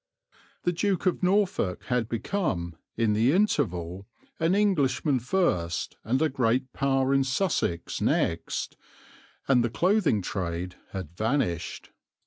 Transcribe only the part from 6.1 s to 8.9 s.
a great power in Sussex next,